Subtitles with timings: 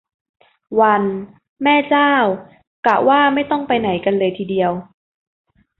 [0.81, 1.03] วัน
[1.63, 2.13] แม่เจ้า
[2.85, 4.71] กะว่าไม่ต้องไปไหนกันเลยทีเดียว